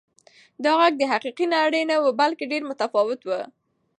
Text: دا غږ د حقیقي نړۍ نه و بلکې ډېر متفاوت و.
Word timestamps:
دا 0.63 0.71
غږ 0.79 0.93
د 0.99 1.03
حقیقي 1.11 1.45
نړۍ 1.55 1.83
نه 1.89 1.95
و 1.99 2.05
بلکې 2.21 2.49
ډېر 2.51 2.63
متفاوت 2.69 3.19
و. 3.25 3.29